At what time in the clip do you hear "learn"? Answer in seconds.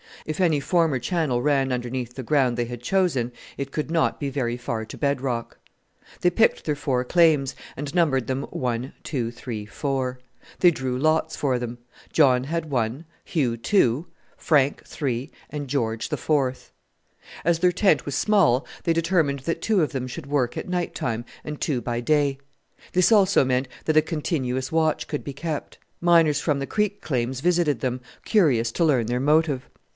28.85-29.05